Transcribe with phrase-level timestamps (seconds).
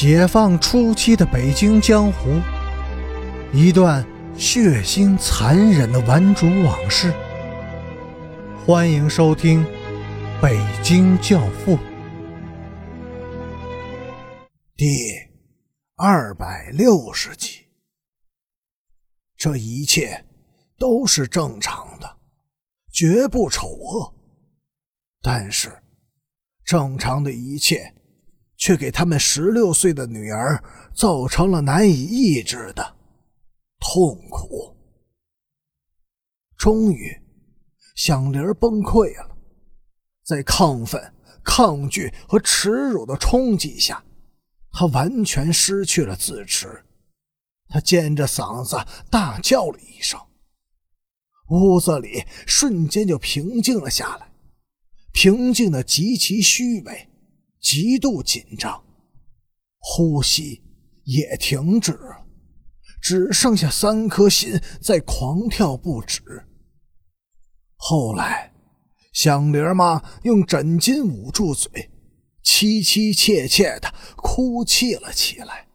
[0.00, 2.40] 解放初期的北京江湖，
[3.52, 7.12] 一段血腥残忍的顽主往事。
[8.64, 9.64] 欢迎收听
[10.40, 11.76] 《北京教父》
[14.76, 14.86] 第
[15.96, 17.66] 二百六十集。
[19.36, 20.24] 这一切
[20.78, 22.18] 都是正常的，
[22.92, 24.14] 绝不丑恶。
[25.20, 25.76] 但是，
[26.64, 27.97] 正常的一切。
[28.58, 30.62] 却给他们十六岁的女儿
[30.92, 32.96] 造成了难以抑制的
[33.78, 34.76] 痛苦。
[36.58, 37.16] 终于，
[37.94, 39.38] 响铃崩溃了，
[40.24, 44.04] 在亢奋、抗拒和耻辱的冲击下，
[44.72, 46.84] 他完全失去了自持。
[47.68, 48.76] 他尖着嗓子
[49.08, 50.18] 大叫了一声，
[51.50, 54.32] 屋子里瞬间就平静了下来，
[55.12, 57.07] 平静的极其虚伪。
[57.60, 58.84] 极度紧张，
[59.78, 60.62] 呼吸
[61.04, 62.26] 也停止了，
[63.00, 66.22] 只剩下三颗心在狂跳不止。
[67.76, 68.52] 后来，
[69.12, 71.90] 响铃妈用枕巾捂住嘴，
[72.44, 75.68] 凄凄切切的哭泣了起来。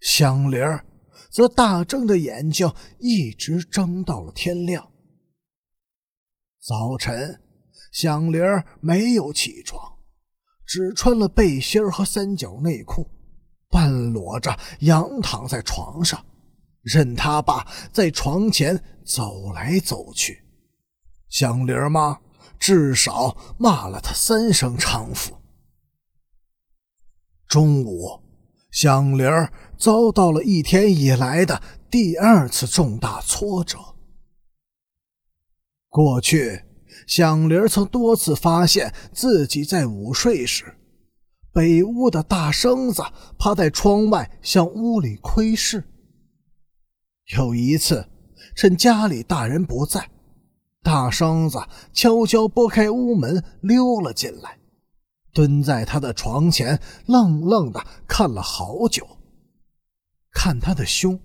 [0.00, 0.60] 响铃
[1.30, 4.92] 则大睁着眼睛，一直睁到了天亮。
[6.60, 7.40] 早晨，
[7.92, 8.40] 响铃
[8.80, 9.95] 没有起床。
[10.66, 13.08] 只穿了背心和三角内裤，
[13.70, 16.24] 半裸着仰躺在床上，
[16.82, 20.42] 任他爸在床前走来走去。
[21.28, 22.20] 响铃妈
[22.58, 25.36] 至少骂了他三声娼妇。
[27.46, 28.20] 中午，
[28.72, 29.28] 响铃
[29.78, 33.78] 遭到了一天以来的第二次重大挫折。
[35.88, 36.65] 过去。
[37.06, 40.76] 响铃曾多次发现自己在午睡时，
[41.52, 43.02] 北屋的大生子
[43.38, 45.84] 趴在窗外向屋里窥视。
[47.36, 48.08] 有一次，
[48.54, 50.10] 趁家里大人不在，
[50.82, 51.58] 大生子
[51.92, 54.58] 悄悄拨开屋门溜了进来，
[55.32, 59.06] 蹲在他的床前，愣愣的看了好久，
[60.32, 61.18] 看他的胸，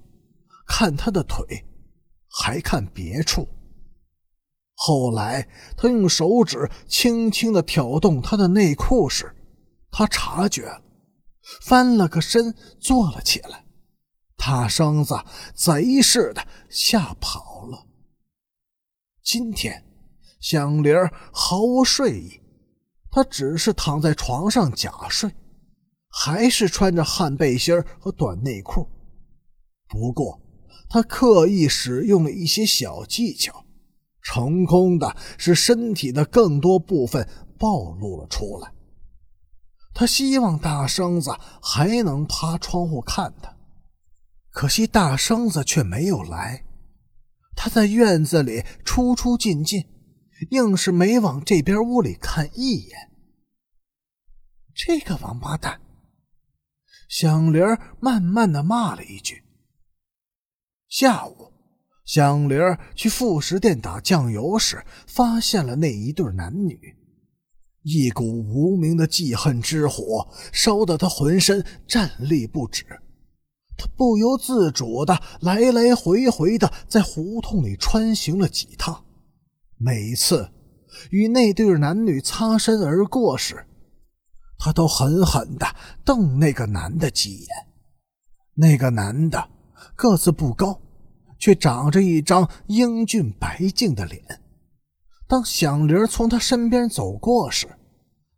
[0.66, 1.66] 看他的腿，
[2.28, 3.48] 还看别处。
[4.84, 5.48] 后来，
[5.78, 9.36] 他用手指轻轻的挑动他的内裤时，
[9.92, 10.82] 他察觉了，
[11.62, 13.64] 翻了个身，坐了起来。
[14.36, 15.14] 他生子
[15.54, 17.86] 贼似的吓跑了。
[19.22, 19.86] 今天，
[20.40, 20.96] 响铃
[21.32, 22.42] 毫无睡意，
[23.12, 25.32] 他只是躺在床上假睡，
[26.10, 28.90] 还是穿着汗背心和短内裤。
[29.88, 30.42] 不过，
[30.90, 33.61] 他刻意使用了一些小技巧。
[34.24, 37.28] 成功的使身体的更多部分
[37.58, 38.74] 暴露了出来。
[39.94, 43.58] 他希望大生子还能趴窗户看他，
[44.50, 46.66] 可惜大生子却没有来。
[47.56, 49.86] 他在院子里出出进进，
[50.52, 53.12] 硬是没往这边屋里看一眼。
[54.74, 55.82] 这个王八蛋！
[57.10, 57.62] 响铃
[58.00, 59.44] 慢慢的骂了一句。
[60.88, 61.51] 下午。
[62.14, 62.60] 响铃
[62.94, 66.78] 去副食店打酱油时，发现了那一对男女，
[67.84, 72.86] 一股无名的记恨之火烧得他浑身战栗不止。
[73.78, 79.06] 他不由自主的来来回回的在胡同里穿行了几趟，
[79.78, 80.52] 每次
[81.12, 83.66] 与那对男女擦身而过时，
[84.58, 85.66] 他都狠狠的
[86.04, 87.48] 瞪那个男的几眼。
[88.56, 89.48] 那个男的
[89.96, 90.78] 个子不高。
[91.42, 94.24] 却长着一张英俊白净的脸。
[95.28, 97.68] 当响铃从他身边走过时，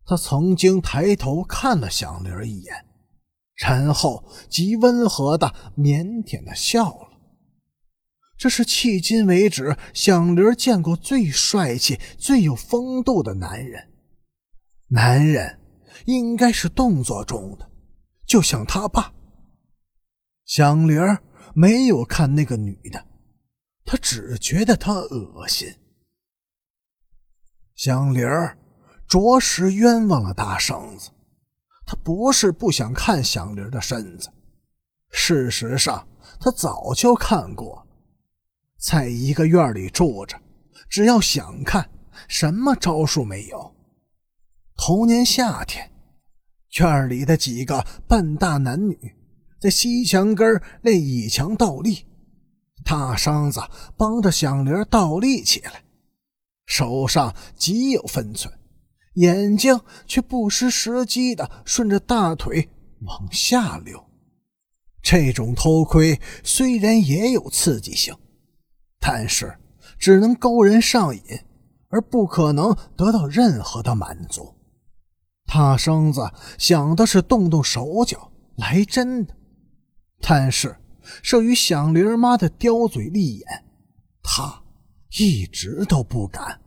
[0.06, 2.74] 他曾经抬头看了响铃一眼，
[3.56, 7.08] 然后极温和的、腼腆的笑了。
[8.38, 13.90] 这是迄今为止响铃见过最帅气、最有风度的男人。
[14.88, 15.60] 男人
[16.06, 17.70] 应该是动作中的，
[18.26, 19.12] 就像他爸。
[20.46, 20.98] 响铃。
[21.54, 23.06] 没有看那个女的，
[23.84, 25.72] 他只觉得她恶心。
[27.76, 28.58] 响铃儿
[29.06, 31.10] 着实冤枉了大圣子，
[31.86, 34.30] 他不是不想看响铃的身子，
[35.10, 36.06] 事实上
[36.40, 37.86] 他早就看过
[38.78, 40.40] 在一个院里住着，
[40.88, 41.88] 只要想看，
[42.28, 43.74] 什么招数没有。
[44.76, 45.90] 头年夏天，
[46.80, 49.14] 院里的几个半大男女。
[49.64, 52.04] 在西墙根那倚墙倒立，
[52.84, 53.62] 大生子
[53.96, 55.82] 帮着响铃倒立起来，
[56.66, 58.52] 手上极有分寸，
[59.14, 62.68] 眼睛却不失时机的顺着大腿
[63.06, 64.04] 往下流。
[65.00, 68.14] 这种偷窥虽然也有刺激性，
[69.00, 69.56] 但是
[69.98, 71.22] 只能勾人上瘾，
[71.88, 74.56] 而不可能得到任何的满足。
[75.46, 79.34] 大生子想的是动动手脚来真的，
[80.26, 80.74] 但是
[81.22, 83.64] 慑于响铃妈的刁嘴利眼，
[84.22, 84.62] 他
[85.18, 86.58] 一直都不敢。